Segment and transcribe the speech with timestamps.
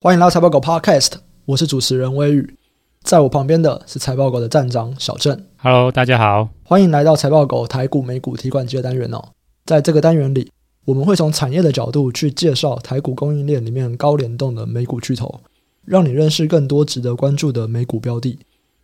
[0.00, 1.14] 欢迎来到财报狗 Podcast，
[1.44, 2.56] 我是主持人微雨，
[3.02, 5.44] 在我旁边的是财报狗的站长小郑。
[5.56, 9.20] Hello，大家好，欢迎来到财报狗台股美股提款机的单元哦。
[9.66, 10.52] 在这个单元里，
[10.84, 15.40] 我们会从产业的角度去介绍台股供应链里面高联动的美股巨头，
[15.84, 18.38] 让你认识更多值得关注的美股标的。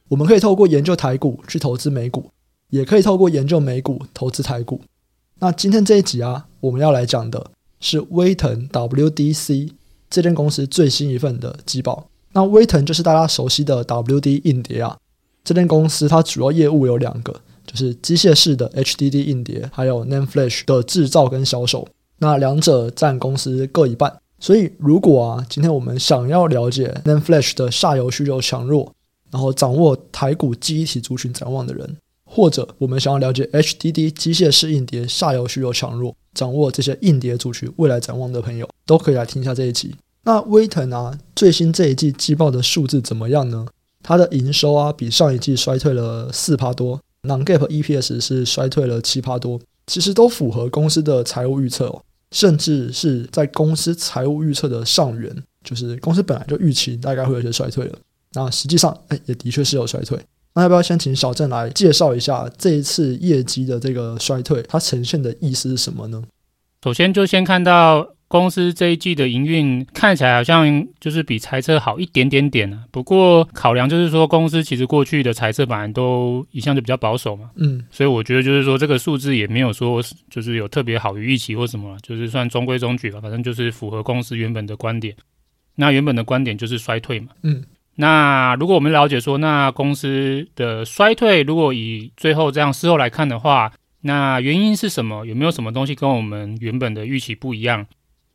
[0.09, 2.29] 我们可以透过研究台股去投资美股，
[2.71, 4.81] 也可以透过研究美股投资台股。
[5.39, 9.71] 那今天这一集啊，我们要来讲的是威腾 WDC。
[10.15, 14.97] 这间公司最新一份的季报，那威腾就是大家熟悉的 WD 硬碟啊。
[15.43, 17.35] 这间公司它主要业务有两个，
[17.67, 21.89] 就是机械式的 HDD 硬碟，还有 NAND Flash 的制造跟销售。
[22.19, 24.17] 那两者占公司各一半。
[24.39, 28.93] 所以如果啊，今天我们想要了解 NAND Flash 的下游需求强弱，
[29.33, 39.95] 然后掌握台股记忆体族群展望的人，或者我们想要了解 HDD 机械式硬碟下游需求强弱，掌握这些硬碟族群未来展望的朋友，都可以来听一下这一期。
[40.25, 43.67] 那威腾啊，最新这一季季报的数字怎么样呢？
[44.03, 57.99] 它的营收啊，比上一季衰退了四趴多，non gap EPS 是衰退了七趴多，其实都符合公司的财务预测哦，甚至是在公司财务预测的上缘，就是公司本来就预期大概会有些衰退了。
[58.33, 60.19] 那实际上，哎，也的确是有衰退。
[60.55, 66.23] 那要不要先请小郑来介绍一下这一次业绩的这个衰退，它呈现的意思是什么呢？
[66.83, 68.14] 首先就先看到。
[68.35, 85.15] 公司这一季的营运看起来好像就是比财测好一点点点啊，不过考量就是说，公司其实过去的财测本来都一向就比较保守嘛，嗯，所以我觉得就是说这个数字也没有说就是有特别好于预期或什么，就是算中规中矩吧，反正就是符合公司原本的观点。
[85.77, 87.63] 那原本的观点就是衰退嘛，嗯，
[87.95, 95.25] 那如果我们了解说，那公司的衰退如果以最后这样事后来看的话，那原因是什么？
[95.25, 97.87] 有没有什么东西跟我们原本的预期不一样？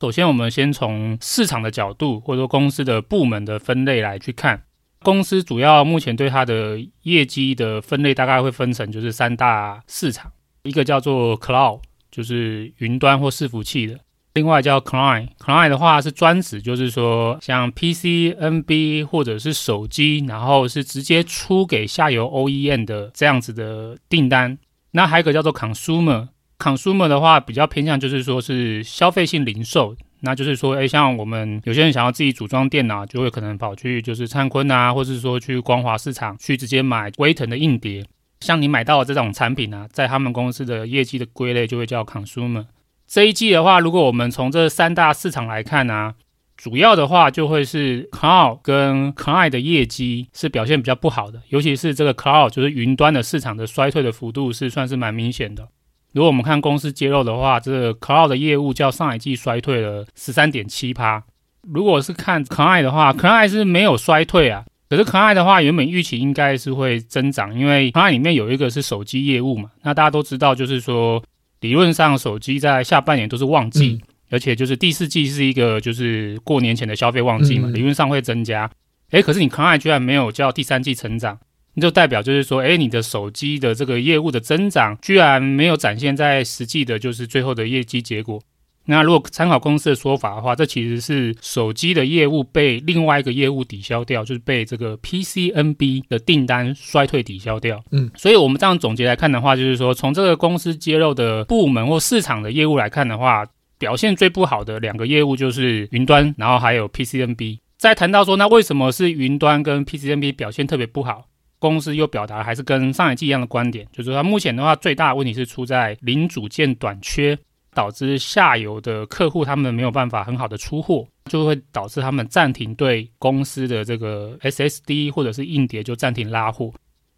[0.01, 4.63] 首先，我们先从市场的角度，或者说公司的部门的分类来去看。
[5.03, 10.31] 公司主要目前对它的业绩的分类，大概会分成就是三大市场，
[10.63, 13.97] 一个叫做 Cloud，就是云端或伺服器的；
[14.35, 24.57] 另外叫 Client，Client 的话是专指就是说像 PC、NB 或者是手机，然后是直接出给下游 OEM 的这样子的订单。
[24.91, 26.29] 那还有一个叫做 Consumer。
[26.59, 38.05] Consumer 的话比较偏向就是说是消费性零售，那就是说，哎，像我们有些人想要自己组装电脑，就会可能跑去就是灿坤啊，或是说去光华市场去直接买威腾的硬碟。
[38.41, 42.65] 像你买到的这种产品啊，在他们公司的业绩的归类就会叫 Consumer。
[43.07, 46.13] 这一季的话，如果我们从这三大市场来看啊，
[46.57, 55.67] 主要的话就会是 Cloud 跟 Client 的业绩是表现比较不好的，尤其是这个 Cloud 就是云端的市场的衰退的幅度是算是蛮明显的。
[56.13, 61.23] 如果我们看公司揭露的话，这个 Cloud 的业务较上一季衰退了十三点七趴。
[61.71, 64.65] 如果是看 Client 的话，Client 是没有衰退啊。
[64.89, 69.69] 可是 Client 的话，原本预期应该是会增长，因为 Client 里面有一个是手机业务嘛。
[69.83, 71.23] 那大家都知道，就是说
[71.59, 78.67] 理论上手机在下半年都是旺季，嗯、而且就是第四季是一个就是过年前的消费旺季嘛，嗯、理论上会增加。
[79.11, 81.37] 诶，可是你 Client 居然没有叫第三季成长。
[81.81, 88.41] 就代表就是说，哎，你的手机的这个业务的增长，居然没有展现在实际的，就是最后的业绩结果。
[88.85, 97.79] 那如果参考公司的说法的话，这其实是手机的业务被另外一个业务抵消掉，就是被这个 PCNB 的订单衰退抵消掉。
[97.91, 103.45] 嗯，所以我们这样总结来看的话，就是说，从这个公司揭露的部门或市场的业务来看的话，
[103.77, 107.59] 表现最不好的两个业务就是云端，然后还有 PCNB。
[107.77, 111.25] 再谈到说，那为什么是云端跟 PCNB 表现特别不好？
[111.59, 117.37] 公司又表达还是跟上一季一样的观点，就是说它目前的话最大的问题是出在零组件短缺，
[117.73, 126.73] 导致下游的客户他们没有办法很好的出货，就会导致他们暂停对公司的这个 SSD 或者是硬碟就暂停拉货，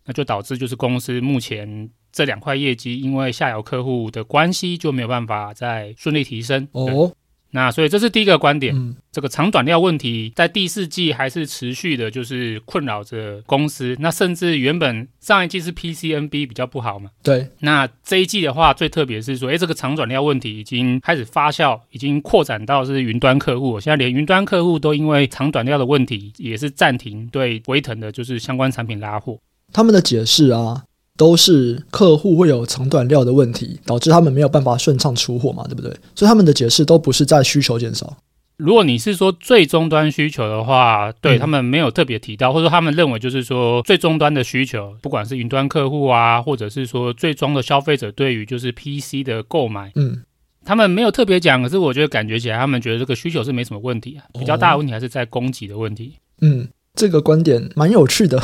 [0.05, 7.11] 那就导致就是公司目前这两块业绩因为下游客户的关系就没有办法再顺利提升哦。
[7.51, 13.95] 那所以这是第一个观点，嗯、这个长短料问题在第四季还是持续的，就是困扰着公司。
[13.99, 17.49] 那甚至原本上一季是 PCNB 比较不好嘛，对。
[17.59, 23.79] 那这一季的话，最特别是说，哎，这个长短料问题已经开始发酵，已经扩展到是云端客户。
[23.79, 29.37] 现在连云端客户都因为长短料的问题，也是暂停对威腾的就是相关产品拉货。
[29.73, 30.83] 他们的解释啊。
[31.21, 35.91] 都是客户会有长短料的问题，导致他们没有办法顺畅出货嘛，对不对？
[36.15, 38.17] 所以他们的解释都不是在需求减少。
[38.57, 50.23] 如果你是说最终端需求的话，对、嗯、他们没有特别提到，或者说他们认为就是说最终端的需求，不管是云端客户啊，或者是说最终的消费者对于就是 PC 的购买，嗯，
[50.65, 56.15] 他们没有特别讲，可是我觉得感觉起来，他们觉得这个需求是没什么问题啊，比较大的问题还是在供给的问题。
[56.41, 58.41] 嗯，这个观点蛮有趣的，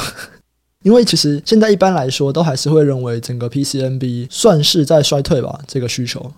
[0.83, 6.31] 因为其实现在一般来说都还是会认为整个 PCNB 算是在衰退吧，这个需求。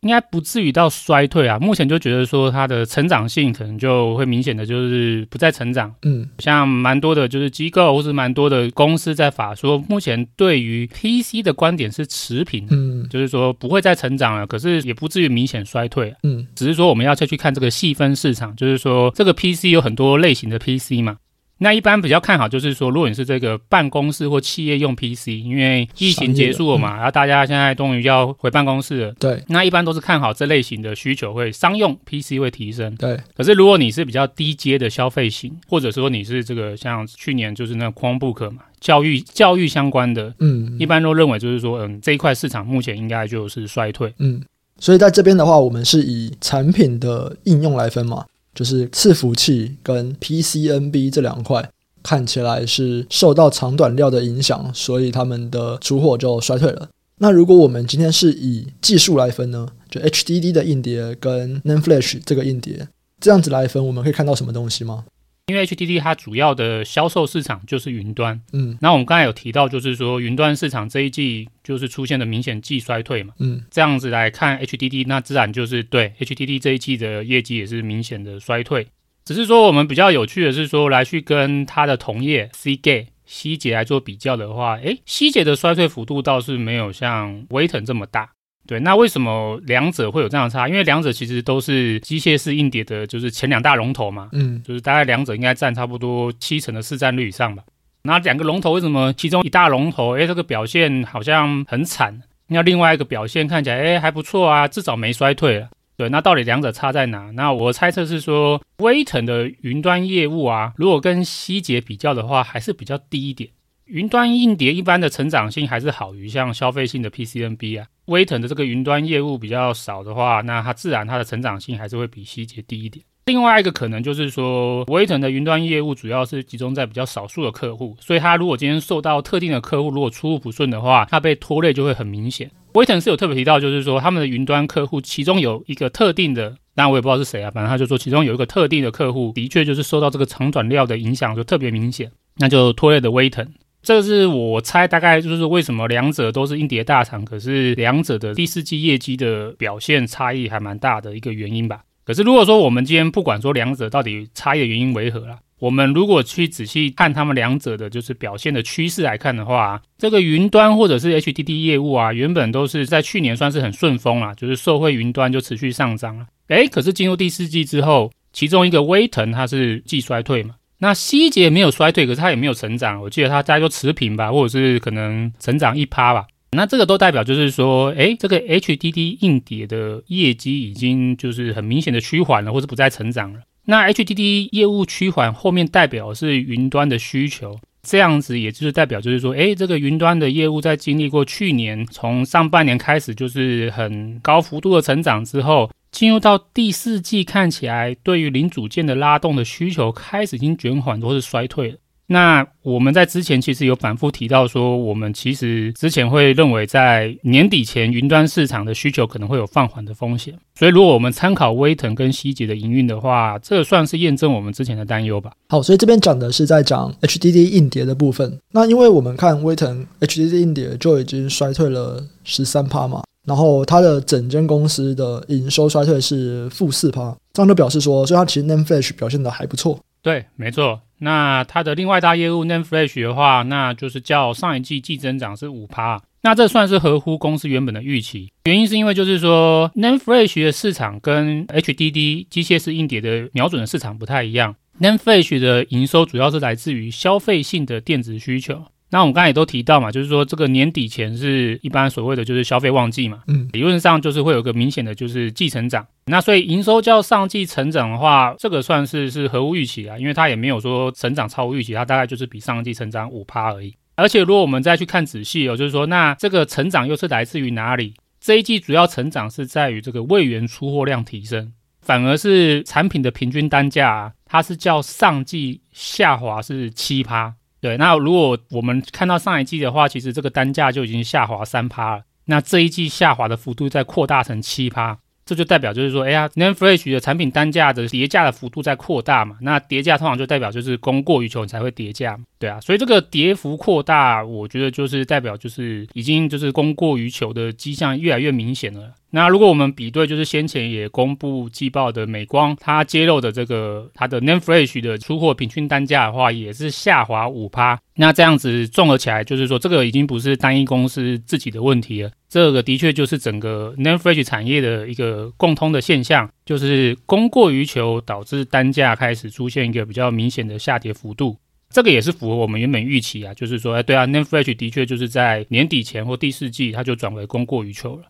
[0.00, 5.90] 应该不至于到衰退啊，目前就觉得说它的成长性可能就会明显的就是不再成长。
[6.02, 16.14] 嗯，像蛮多的就是机构或是蛮多的公司在法说，目前对于 PC 的观点是持平，嗯，就是说不会再成长了，可是也不至于明显衰退。
[16.22, 21.16] 嗯，只是说我们要再去看这个细分市场，就是说这个 PC 有很多类型的 PC 嘛。
[21.58, 29.12] 那一般比较看好，就是说，如果你是这个办公室或企业用 PC，因为疫情结束了嘛，然后大家现在终于要回办公室了。
[29.20, 32.94] 对，那一般都是看好这类型的需求会商用 PC 会提升。
[32.96, 44.12] 对，可是如果你是比较低阶的消费型，或者说你是这个像去年就是那个 Chromebook 嘛，教育教育相关的，嗯，一般都认为就是说，嗯，这一块市场目前应该就是衰退。
[44.18, 44.42] 嗯，
[44.80, 48.24] 所以在这边的话，我们是以产品的应用来分嘛。
[48.54, 51.68] 就是伺服器跟 PCNB 这两块
[52.02, 56.88] 看起来是受到长短料的影响，所以他们的出货就衰退了。
[57.18, 59.66] 那如果我们今天是以技术来分呢？
[59.88, 62.88] 就 HDD 的硬碟跟 NAND Flash 这个硬碟
[63.20, 65.04] 这样子来分，我们可以看到什么东西吗？
[65.46, 78.86] 因为 HDD 它主要的销售市场就是云端，嗯，那我们刚才有提到，就是说云端市场这一季就是出现了明显季衰退嘛，嗯，这样子来看 HDD，那自然就是对 HDD 这一季的业绩也是明显的衰退。
[79.24, 88.30] 只是说我们比较有趣的是说，来去跟它的同业 Seagate 希捷来做比较的话，诶，希捷的衰退幅度倒是没有像威腾这么大。
[88.66, 90.66] 对，那为什么两者会有这样的差？
[90.68, 97.62] 因为两者其实都是机械式硬碟的，就是前两大龙头嘛，嗯，就是大概两者应该占差不多七成的市占率以上吧。
[98.02, 102.22] 那两个龙头为什么其中一大龙头，哎，这个表现好像很惨？
[102.48, 105.68] 那另外一个表现看起来，哎，还不错啊，至少没衰退了。
[105.96, 107.30] 对，那到底两者差在哪？
[107.34, 113.50] 那我猜测是说，威腾的云端业务啊，如果跟希捷比较的话，还是比较低一点。
[113.86, 123.04] 云端硬碟一般的成长性还是好于像消费性的 PCNB 啊，威腾的这个云端业务比较少的话，那它自然它的成长性还是会比希捷低一点。
[123.26, 132.50] 另外一个可能就是说，威腾的云端业务主要是集中在比较少数的客户，所以它如果今天受到特定的客户如果出入不顺的话，它被拖累就会很明显。
[132.74, 143.48] 威腾是有特别提到，就是说他们的云端客户其中有一个特定的，那我也不知道是谁啊，反正他就说其中有一个特定的客户的确就是受到这个长短料的影响就特别明显，那就拖累的威腾。
[143.84, 151.82] 这是我猜，大概就是为什么两者都是硬碟大厂，可是两者的第四季业绩的表现差异还蛮大的一个原因吧。
[152.04, 166.26] 可是如果说我们今天不管说两者到底差异的原因为何啦，我们如果去仔细看他们两者的就是表现的趋势来看的话，这个云端或者是 HDD 业务啊，原本都是在去年算是很顺风啦，就是社会云端就持续上涨了。
[166.48, 170.54] 诶，可是进入第四季之后，其中一个威腾它是季衰退嘛。
[170.78, 173.00] 那希捷没有衰退，可是它也没有成长。
[173.00, 176.26] 我记得它大概就持平吧，或者是可能成长一趴吧。
[176.52, 183.40] 那这个都代表就是说，诶，这个 HDD 硬碟的业绩已经就是很明显的趋缓了，或是不再成长了。
[183.64, 195.70] 那 HDD 业务趋缓后面代表是云端的需求，这样子也就是代表就是说，诶，这个云端的业务在经历过去年从上半年开始就是很高幅度的成长之后。
[195.94, 201.76] 进入到第四季，看起来对于零组件的拉动的需求开始已经减缓或是衰退了。
[202.08, 210.34] 那我们在之前其实有反复提到说，我们其实之前会认为在年底前云端市场的需求可能会有放缓的风险。
[210.56, 215.30] 所以如果我们参考威腾跟希捷的营运的话，这算是验证我们之前的担忧吧。
[215.48, 218.36] 好，所以这边讲的是在讲 HDD 硬碟的部分。
[218.50, 223.04] 那因为我们看威腾 HDD 硬碟就已经衰退了十三趴嘛。
[223.24, 229.80] 然后它的整间公司的营收衰退是负四趴，这样就表示说，所以它其实 NAND Flash 表现得还不错。
[230.02, 230.80] 对，没错。
[230.98, 238.30] 那它的另外一大业务 NAND Flash 的话，那就是较上一季季增长是五趴，那这算是合乎公司原本的预期。
[238.44, 248.64] 原因是因为就是说 NAND Flash 的市场跟 HDD 机械式硬碟的瞄准的市场不太一样，NAND Flash 的营收主要是来自于消费性的电子需求。
[248.94, 255.84] 那我们刚才也都提到嘛，就是说这个年底前是一般所谓的就是消费旺季嘛，嗯，理论上就是会有个明显的就是季成长。
[256.06, 263.74] 那所以营收较上季成长的话，这个算是是合乎预期啊，因为它也没有说成长超乎预期，它大概就是比上季成长五趴而已。
[263.96, 267.94] 而且如果我们再去看仔细哦，就是说那这个成长又是来自于哪里？
[268.20, 277.34] 这一季主要成长是在于这个位元出货量提升，反而是产品的平均单价啊，它是较上季下滑是七趴。
[277.64, 282.02] 对，那如果我们看到上一季的话，其实这个单价就已经下滑三趴了。
[282.26, 298.92] 那这一季下滑的幅度再扩大成七趴，这就代表就是说，哎呀，NAND Flash 的产品单价的叠价的幅度在扩大嘛，那叠价通常就代表就是供过于求，你才会叠价，对啊，所以这个跌幅扩大，我觉得就是代表就是已经就是供过于求的迹象越来越明显了。
[299.14, 307.80] 那如果我们比对，就是先前也公布季报的美光，它揭露的这个它的 NAND Flash 的出货平均单价的话，也是下滑五趴。
[307.94, 321.36] 那这样子综合起来，就是说这个已经不是单一公司自己的问题了，这个的确就是整个 NAND Flash 产业的一个共通的现象，就是供过于求导致单价开始出现一个比较明显的下跌幅度。
[321.70, 328.02] 这个也是符合我们原本预期啊，就是说，哎，对啊，NAND Flash 的确就是在年底前或第四季，它就转为供过于求了。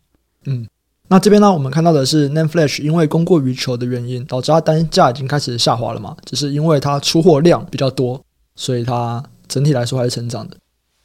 [0.46, 0.66] 嗯。
[1.14, 8.21] 那这边呢，我们看到的是 NAND Flash 因为供过于求的原因，导致它单价已经开始下滑了嘛，只是因为它出货量比较多，
[8.56, 10.56] 所以它整体来说还是成长的。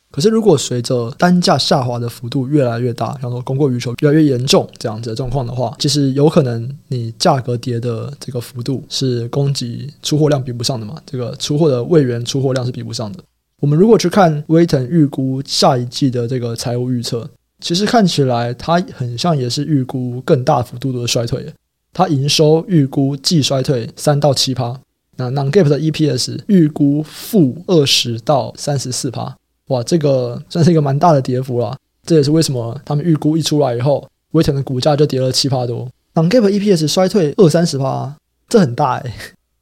[0.10, 13.20] 可是如果随着单价下滑的幅度越来越大，像说供过于求越来越严重这样子的状况的话，其实有可能你价格跌的这个幅度是供给出货量比不上的嘛，这个出货的位元出货量是比不上的。
[13.62, 17.30] 我们如果去看威腾预估下一季的这个财务预测。
[17.60, 21.54] 其实看起来，它很像也是预估更大幅度的衰退。
[21.92, 24.80] 它营收预估季衰退三到七趴，
[25.18, 29.36] 那 non-GAAP 的 EPS 预估负二十到三十四趴。
[29.68, 31.76] 哇，这个算是一个蛮大的跌幅了。
[32.06, 35.90] 这也是为什么他们预估一出来以后，威腾的股价就跌了七趴多。
[36.14, 38.16] non-GAAP EPS 衰退二三十趴，
[38.48, 39.14] 这很大哎。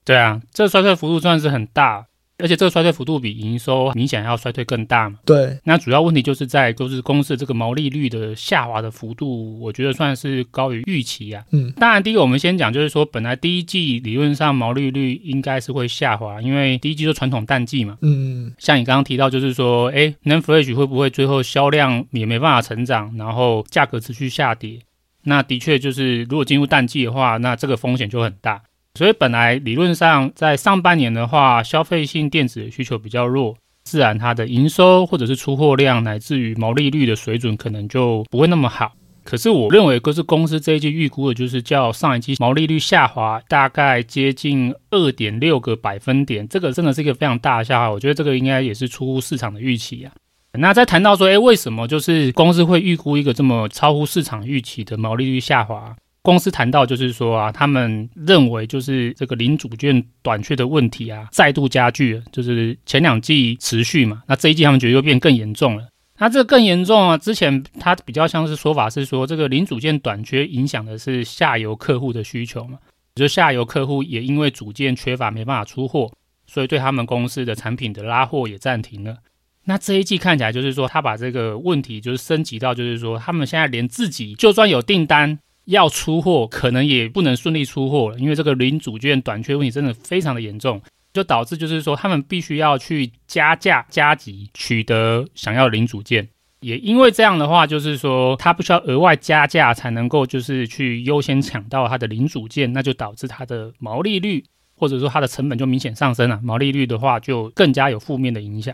[0.05, 2.05] 对啊，这衰退幅度算是很大。
[2.39, 5.17] 而且这个衰退幅度比营收明显还要衰退更大嘛？
[5.25, 5.59] 对。
[5.63, 11.43] 那主要问题就是在就是公司这个毛利率的下滑的幅度，我觉得算是高于预期啊。
[11.51, 11.71] 嗯。
[11.77, 17.97] 当然，第一个我们先讲，就是说本来第一季理论上毛利率应该是会下滑，因为第一季就传统淡季嘛。
[18.01, 18.53] 嗯。
[18.59, 24.79] 像你刚刚提到，就是说，哎，NAND Flash 会不会最后销量也没办法成长，然后价格持续下跌？
[25.23, 28.61] 那的确就是如果进入淡季的话，那这个风险就很大。
[28.97, 38.93] 所以本来理论上在上半年的话，消费性电子的需求比较弱，自然它的营收或者是出货量，乃至于毛利率的水准可能就不会那么好。
[39.23, 47.91] 可是我认为，就是公司这一季预估的，就是较上一季毛利率下滑大概接近二点六个百分点，这个真的是一个非常大的下滑。
[47.91, 50.11] 我觉得这个应该也是出乎市场的预期啊。
[50.53, 55.95] 那在谈到说，哎，为什么就是公司会预估一个这么超乎市场预期的毛利率下滑？
[56.27, 62.21] 公司谈到就是说啊，他们认为就是这个零组件短缺的问题啊，再度加剧。
[62.33, 65.87] 就是前两季持续嘛，那这一季他们觉得又变更严重了。
[66.17, 72.77] 那这更严重啊，之前他比较像是说法是说，这个零组件短缺影响的是下游客户的需求嘛，
[73.15, 76.11] 就下游客户也因为组件缺乏没办法出货，
[76.45, 79.15] 所以对他们公司的产品的拉货也暂停了。
[79.63, 85.39] 那这一季看起来就是说，他把这个问题就是升级到就是说，他们现在连自己就算有订单。
[85.67, 90.81] 要出货可能也不能顺利出货了，因为这个零组件短缺问题真的非常的严重，
[91.13, 96.29] 就导致就是说他们必须要去加价加急取得想要零组件，
[96.61, 104.43] 也因为这样的话，就是说他不需要额外加价才能够就是去优先抢到它的零组件，那就导致它的毛利率
[104.73, 108.73] 或者说它的成本就明显上升了，毛利率的话就更加有负面的影响。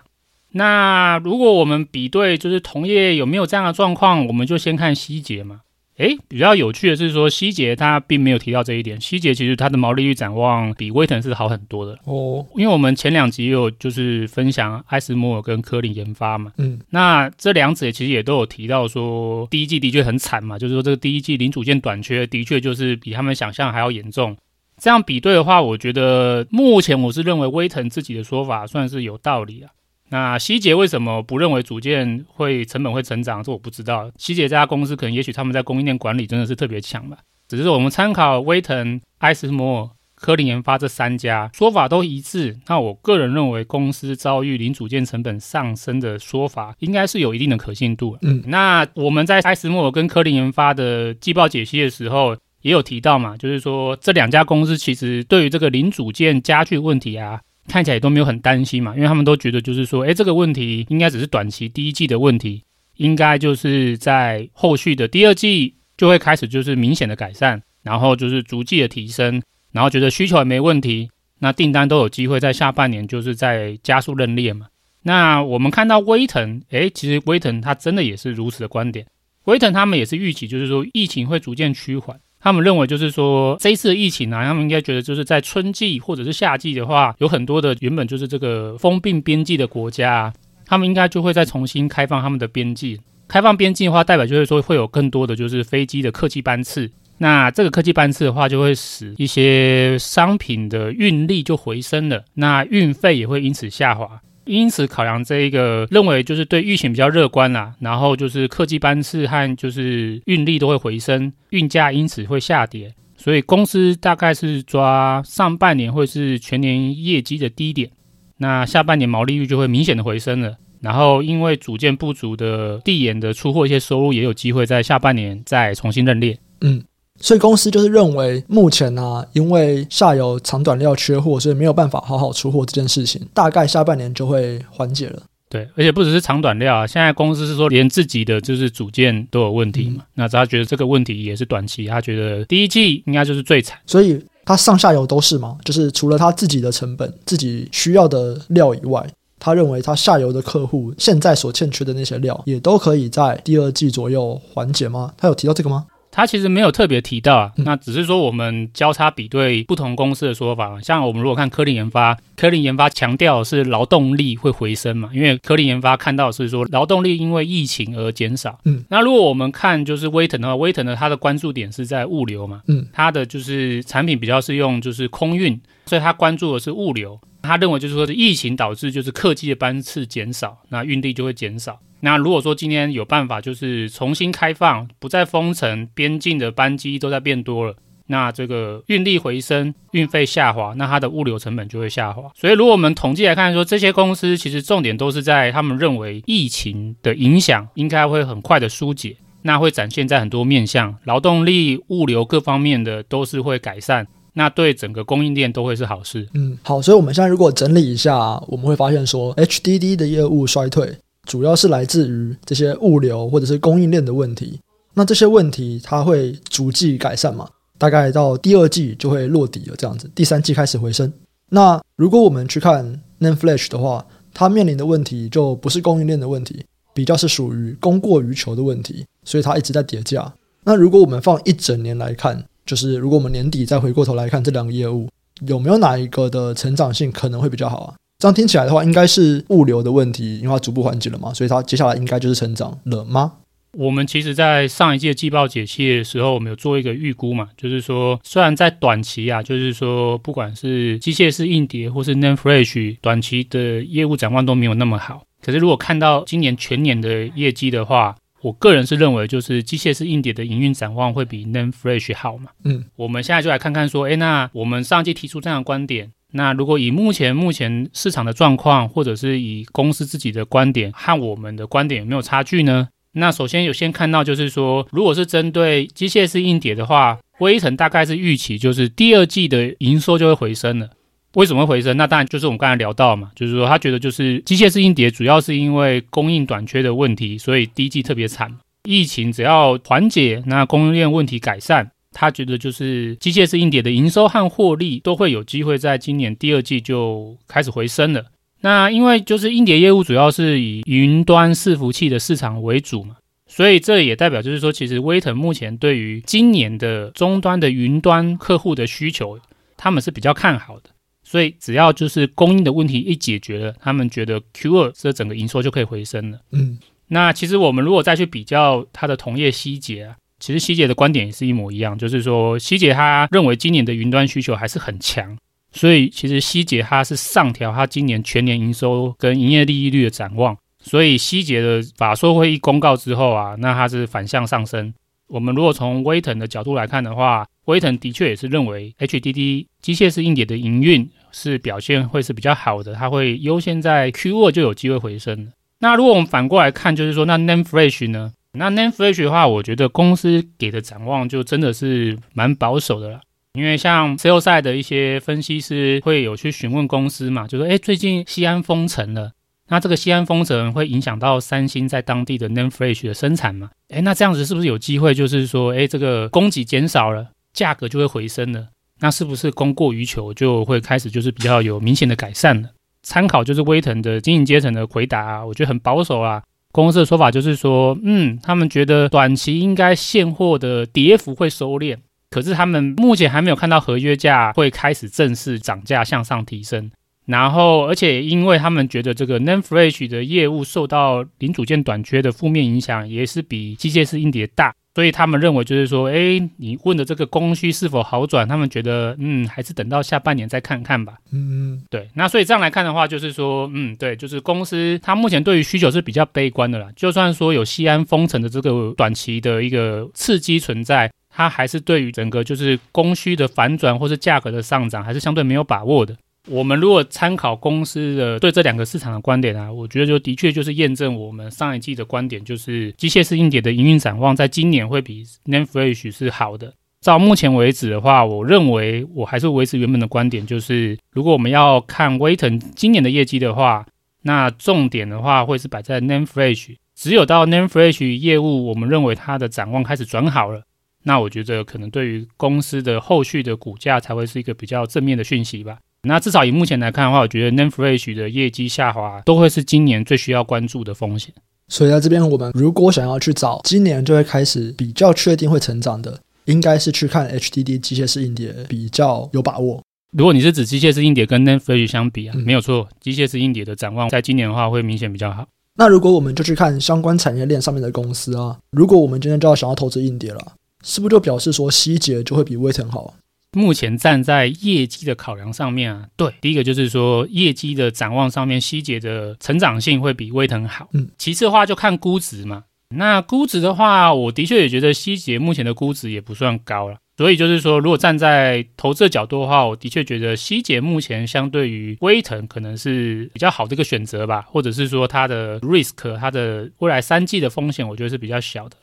[0.51, 5.61] 那如果我们比对就是同业有没有这样的状况，我们就先看细节嘛。
[5.97, 8.99] 诶，比较有趣的是说，希捷它并没有提到这一点。
[8.99, 12.45] 希捷其实它的毛利率展望比威腾是好很多的哦。
[12.55, 24.35] 因为我们前两集也有就是分享艾斯摩尔跟科林研发嘛，嗯，那这两者其实也都有提到说，第一季的确很惨嘛，就是说这个第一季零组件短缺的确就是比他们想象还要严重。
[24.81, 29.69] 这样比对的话，我觉得目前我是认为威腾自己的说法算是有道理啊。
[30.13, 33.41] 那希捷为什么不认为组件会成本会成长？
[33.41, 34.11] 这我不知道。
[34.15, 37.17] 希捷这家公司可能也许他们在供应链管理真的是特别强吧。
[37.47, 42.59] 只是我们参考威腾、埃斯摩尔、科林研发这三家说法都一致。
[42.67, 48.15] 那我个人认为公司遭遇零组件成本上升的说法，应该是有一定的可信度。
[48.21, 57.41] 嗯，那我们在埃斯摩尔跟科林研发的季报解析的时候，也有提到嘛，就是说这两家公司其实对于这个零组件家具问题啊。
[57.67, 62.63] 看起来也都没有很担心嘛，因为他们都觉得就是说，哎，这个问题应该只是短期第一季的问题，
[62.97, 69.41] 应该就是在后续的第二季就会开始就是明显的改善，然后就是逐季的提升，
[69.71, 74.67] 然后觉得需求也没问题，那订单都有机会在下半年就是在加速认列嘛。
[75.03, 79.05] 那我们看到威腾，哎，其实威腾它真的也是如此的观点，
[79.45, 82.19] 威腾他们也是预期就是说疫情会逐渐趋缓。
[82.43, 90.33] 他们认为，就是说这一次的疫情啊，他们应该觉得就是在春季或者是夏季的话，有很多的原本就是这个封闭边际的国家，
[90.65, 92.99] 他们应该就会再重新开放他们的边际。
[93.29, 104.21] 开放边境的话，代表就是说会有更多的就是飞机的客机班次，那这个客机班次的话，就会使一些商品的运力就回升了，那运费也会因此下滑。
[104.45, 112.93] 因此考量这一个，认为就是对疫情比较乐观啦，然后就是客机班次和就是运力都会回升，运价因此会下跌。
[113.15, 117.89] 所以公司大概是抓上半年会是全年业绩的低点，
[118.37, 120.57] 那下半年毛利率就会明显的回升了。
[120.81, 126.37] 然后因为组件不足的递延的出货一些收入也有机会在下半年再重新认列。
[126.59, 126.83] 嗯。
[127.23, 135.23] 所以公司就是认为，目前呢、啊，因为下游长短料缺货，所以没有办法好好出货这件事情，大概下半年就会缓解了。
[135.47, 139.99] 对，而且不只是长短料啊，现在公司是说连自己的就是组件都有问题嘛。
[139.99, 143.79] 嗯、那他觉得这个问题也是短期，他觉得第一季应该就是最惨。
[143.85, 149.07] 所以他上下游都是嘛，就是除了他自己的成本、自己需要的料以外，
[149.39, 155.13] 他认为他下游的客户现在所欠缺的那些料，也都可以在第二季左右缓解吗？
[155.17, 155.85] 他有提到这个吗？
[156.15, 160.79] 他其实没有特别提到啊，那只是说我们交叉比对不同公司的说法。
[160.79, 168.59] 像我们如果看科林研发，科林研发强调是劳动力会回升嘛，因为科林研发看到是说劳动力因为疫情而减少。
[168.65, 177.19] 嗯，那如果我们看就是威腾的话，威腾的它的关注点是在物流嘛，嗯，它的就是产品比较是用就是空运，所以它关注的是物流。
[177.43, 181.79] 他认为就是说，疫情导致就是客机的班次减少，那运力就会减少。
[181.99, 187.75] 那如果说今天有办法就是重新开放，不再封城，边境的班机都在变多了，
[188.07, 192.29] 那这个运力回升，运费下滑，那它的物流成本就会下滑。
[192.35, 206.27] 所以如果我们统计来看说，这些公司其实重点都是在他们认为疫情的影响应该会很快的疏解，那会展现在很多面向，劳动力、物流各方面的都是会改善，那对整个供应链都会是好事。
[206.33, 210.97] 嗯，好，所以我们现在如果整理一下，我们会发现说，HDD 的业务衰退。
[211.25, 214.59] 主要是来自于这些物流或者是供应链的问题，
[214.93, 217.47] 那这些问题它会逐季改善嘛？
[217.77, 221.11] 大概到第二季就会落底了，这样子，第三季开始回升。
[221.47, 222.83] 那如果我们去看
[223.19, 230.33] n a n Flash 的话，它面临的问题就不是供应链的问题，比较是属于供过于求的问题，所以它一直在叠价。
[230.65, 235.09] 那如果我们放一整年来看，就是如果我们年底再回过头来看这两个业务，
[235.47, 237.95] 有没有哪一个的成长性可能会比较好啊？
[238.19, 243.33] 这样听起来的话，应该是物流的问题，因为它逐步缓解了嘛，所以它接下来应该就是成长了吗？
[243.75, 255.23] 我们其实，在上一季季报解析的时候，我们有做一个预估嘛，就是说，虽然在短期啊，就是说，不管是机械式硬碟或是 NAND Flash，短期的业务展望都没有那么好。
[255.41, 262.51] 可是，如果看到今年全年的业绩的话，我个人是认为，就是机械式硬碟的营运展望会比 NAND Flash 好嘛。
[262.65, 266.11] 嗯，我们现在就来看看说，诶，那我们上季提出这样的观点。
[266.33, 272.89] 那如果以目前目前市场的状况，或者是以公司自己的观点和我们的观点有没有差距呢？
[273.13, 280.89] 那首先有先看到就是说，如果是针对机械式硬碟的话，威腾大概是预期就是第二季的营收就会回升了。
[281.35, 281.97] 为什么会回升？
[281.97, 288.55] 那当然就是我们刚才聊到嘛，就是说他觉得就是机械式硬碟主要是因为供应短缺的问题，所以第一季特别惨。
[288.83, 291.89] 疫情只要缓解，那供应链问题改善。
[292.15, 298.23] 他觉得就是机械式硬碟的营收和获利都会有机会在今年第二季就开始回升了。
[298.61, 303.15] 那因为就是硬碟业务主要是以云端伺服器的市场为主嘛，
[303.47, 309.39] 所以这也代表就是说，其实威腾目前对于今年的终端的云端客户的需求，
[309.75, 310.91] 他们是比较看好的。
[311.33, 316.39] 所以只要就是供应的问题一解决了，他们觉得 Q 二这整个营收就可以回升了。
[316.51, 320.15] 嗯，那其实我们如果再去比较它的同业希捷啊。
[320.39, 325.35] 其实希捷的观点也是一模一样，就是说希捷他认为今年的云端需求还是很强，
[325.71, 330.55] 所以其实希捷它是上调它今年全年营收跟营业利率的展望。
[330.79, 334.93] 所以希捷的法说会议公告之后啊，那它是反向上升。
[335.27, 345.51] 我们如果从威腾的角度来看的话，威腾的确也是认为 HDD 机械式硬碟的营运是表现会是比较好的，它会优先在 Q2 就有机会回升。
[345.79, 348.31] 那如果我们反过来看，就是说那 NAND Flash 呢？
[348.53, 353.19] 那 NAND Flash 的话，我觉得公司给的展望就真的是蛮保守的了。
[353.53, 359.31] 因为像 Sell Side 的一些分析师会有去询问公司嘛，就说：哎，最近西安封城了，
[359.67, 363.69] 那这个西安封城会影响到三星在当地的 NAND Flash 的生产嘛？
[363.89, 368.69] 哎，那这样子是不是有机会，就是说，哎，这个供给减少了，价格就会回升了？
[369.03, 372.69] 那是不是供过于求就会开始就是比较有明显的改善了？
[373.01, 376.41] 参考就是威腾的经营阶层的回答啊，我觉得很保守啊。
[376.71, 381.97] 公司的说法就是说，嗯，他们觉得短期应该现货的跌幅会收敛，
[382.29, 386.89] 可是他们目前还没有看到合约价会开始正式涨价向上提升。
[387.25, 401.15] 然后，而且因为他们觉得这个 NAND Flash 的业务受到零组件短缺的负面影响，也是比机械式硬碟大，所以他们认为就是说，哎，你问的这个供需是否好转，他们觉得，嗯，还是等到下半年再看看吧。
[401.31, 402.07] 嗯，对。
[402.13, 406.89] 那所以这样来看的话，就是说，嗯，对，就是公司它目前对于需求是比较悲观的啦。
[406.95, 416.15] 就算说有西安封城的这个短期的一个刺激存在，它还是对于整个就是供需的反转或是价格的上涨，还是相对没有把握的。
[416.49, 426.73] 我们如果参考公司的对这两个市场的观点啊，我觉得就的确就是验证我们上一季的观点，就是机械式硬碟的营运展望在今年会比 Name Flash 是好的。
[427.01, 433.85] 到目前为止的话，我认为我还是维持原本的观点，就是如果我们要看威腾今年的业绩的话，
[434.23, 436.75] 那重点的话会是摆在 Name Flash。
[436.93, 440.63] 只有到 Name Flash 业务，我们认为它的展望开始转好了，
[441.03, 445.77] 那我觉得可能对于公司的后续的股价才会是一个比较正面的讯息吧。
[446.05, 451.33] 那至少以目前来看的话，我觉得 NAND Flash 的业绩下滑都会是今年最需要关注的风险。
[451.69, 459.81] 所以在这边，我们如果想要去找今年就会开始比较确定会成长的，应该是去看 HDD 机械式硬碟比较有把握。
[460.11, 465.47] 如果你是指机械式硬碟跟 NAND Flash 相比啊，嗯、没有错，机械式硬碟的展望在今年的话会明显比较好。
[465.75, 473.13] 那如果我们就去看相关产业链上面的公司啊，如果我们今天就要想要投资硬碟了，是不是就表示说希捷就会比威腾好？
[473.53, 480.89] 目前站在业绩的考量上面啊，对，第一个就是说业绩的展望上面，希捷的成长性会比威腾好。
[480.93, 482.63] 嗯，其次的话就看估值嘛。
[482.89, 486.97] 那估值的话，我的确也觉得希捷目前的估值也不算高了。
[487.15, 498.77] 所以就是说，如果站在投资的角度的话，我的确觉得希捷目前相对于威腾可能是比较好的一个选择吧，或者是说它的 risk，它的未来三季的风险，我觉得是比较小的。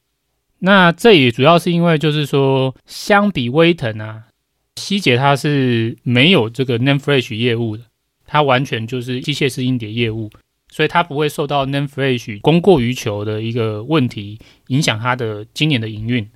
[0.61, 4.25] 那这也主要是因为就是说，相比威腾啊。
[4.81, 7.85] 希捷它是没有这个 Name Flash 业务的，
[8.27, 10.31] 它完全就是机械式硬碟业务，
[10.73, 14.39] 所以它不会受到 Name Flash 供过于求的一个问题
[14.69, 16.27] 影响它的今年的营运。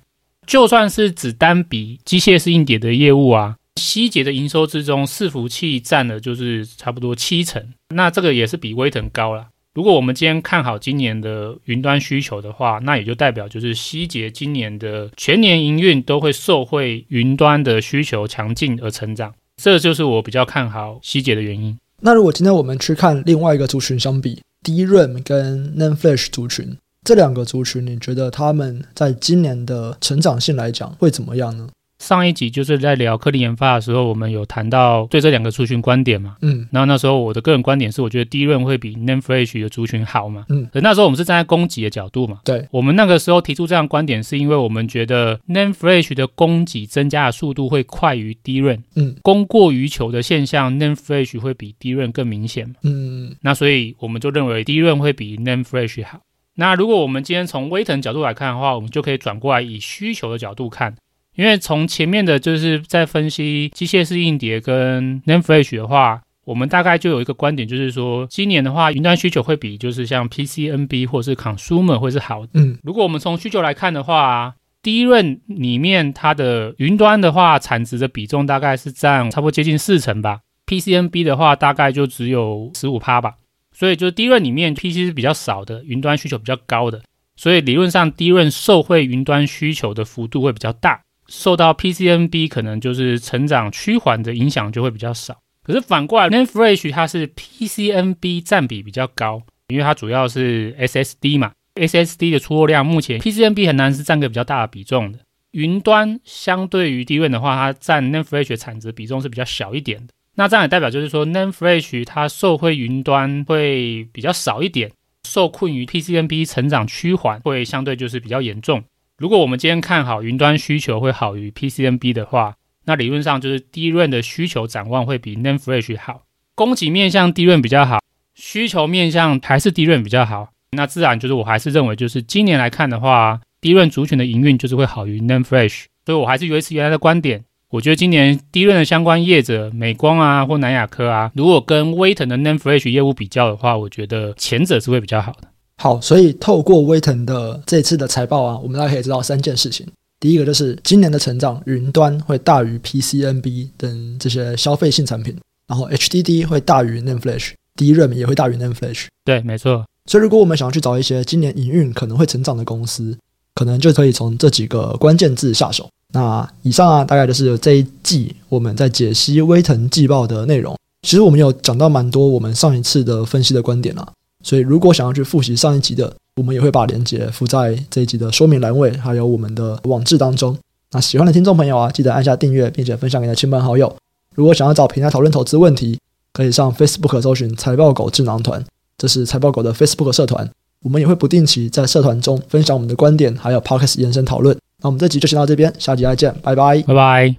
[0.45, 9.47] 就算是只单比机械式硬碟的业务啊，希捷的营收之中，伺服器占了就是差不多七成，那这个也是比威腾高了。
[9.75, 21.77] 如果我们今天看好今年的云端需求的话，那也就代表就是希捷今年的全年营运都会受惠云端的需求强劲而成长，这就是我比较看好希捷的原因。
[21.99, 31.67] 那如果今天我们去看另外一个族群相比，DRAM 跟 NAND Flash 族群这两个族群，你觉得他们在今年的成长性来讲会怎么样呢？
[32.05, 55.37] 上一集就是在聊颗粒研发的时候，我们有谈到对这两个族群观点嘛，嗯，然后那时候我的个人观点是，我觉得 DRAM 会比 Name Flash 的族群好嘛，嗯，可那时候我们是站在供给的角度嘛，对，我们那个时候提出这样观点，是因为我们觉得 Name Flash 的供给增加的速度会快于 DRAM，嗯，供过于求的现象，Name Flash 会比 DRAM 更明显嘛，嗯，那所以我们就认为 DRAM 会比
[55.37, 56.19] Name Flash 好。
[56.57, 60.95] 那如果我们今天从威腾角度来看的话，我们就可以转过来以需求的角度看。
[61.35, 72.45] 因为从前面的就是在分析机械式硬碟跟 Name Flash 的话，我们大概就有一个观点，就是说今年的话，云端需求会比就是像 PCNB 或是 Consumer 会是好。
[72.53, 83.33] 嗯，如果我们从需求来看的话，DRAM 里面它的云端的话，产值的比重大概是占差不多接近四成吧，PCNB 的话大概就只有十五趴吧。
[83.73, 87.01] 所以就是 DRAM 里面 PC 是比较少的，云端需求比较高的，
[87.35, 91.01] 所以理论上第一润受惠云端需求的幅度会比较大。
[91.27, 102.31] 受到 PCNB 可能就是成长趋缓的影响就会比较少，可是反过来 n a n f r e s h 它是 PCNB 占比比较高，因为它主要是 SSD 嘛，SSD
[102.31, 105.19] 的出货量目前 PCNB 很难是占个比较大的比重的。
[105.51, 110.13] 云端相对于 DRAM 的话，它占 n a n f r e s h 产值比重是比较小一点的。
[110.35, 114.91] 那这样也代表就是说 n a n f r e s h 它受惠云端会比较少一点，
[115.23, 118.83] 受困于 PCNB 成长趋缓会相对就是比较严重。
[119.17, 126.23] 如果我们今天看好云端需求会好于 PCNB 的话，那理论上就是 DRAM 的需求展望会比 NAND Flash 好，
[126.53, 127.99] 供给面向 DRAM 比较好，
[128.33, 145.47] 需求面向还是 DRAM 比较好，那自然就是我还是认为就是今年来看的话，DRAM 族群的营运就是会好于 NAND Flash，所以我还是维持原来的观点，我觉得今年 DRAM 的相关业者美光啊或南亚科啊，如果跟威腾的 NAND Flash 业务比较的话，我觉得前者是会比较好的。
[145.77, 149.85] 好，所以透过威腾的这次的财报啊，我们大家可以知道三件事情。
[150.19, 155.35] 第一个就是今年的成长，云端会大于 PCNB 等这些消费性产品，
[155.67, 159.07] 然后 HDD 会大于 NAND Flash，DRAM 也会大于 NAND Flash。
[159.25, 159.85] 对，没错。
[160.09, 163.15] 所以如果我们想要去找一些今年营运可能会成长的公司，
[163.53, 165.89] 可能就可以从这几个关键字下手。
[166.13, 170.75] 那以上啊，大概就是这一季我们在解析威腾季报的内容。
[171.01, 174.07] 其实我们有讲到蛮多我们上一次的分析的观点啊。
[174.45, 180.55] 所以，如果想要去复习上一集的，我们也会把链接附在这一集的说明栏位，还有我们的网志当中。
[180.91, 183.95] 那喜欢的听众朋友啊，记得按下订阅，并且分享给你的亲朋好友。
[184.35, 185.97] 如果想要找平台讨论投资问题，
[186.31, 188.63] 可以上 Facebook 搜寻“财报狗智囊团”，
[188.99, 190.47] 这是财报狗的 Facebook 社团。
[190.83, 194.55] 我们也会不定期在社团中分享我们的观点，还有 Podcast 延伸讨论。
[194.83, 197.33] 那我们这集就先到这边，下集再见，拜拜，拜拜。